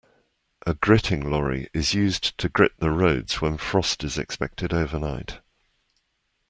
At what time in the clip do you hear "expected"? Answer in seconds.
4.17-4.73